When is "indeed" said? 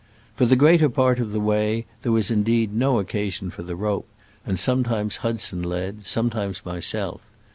2.31-2.73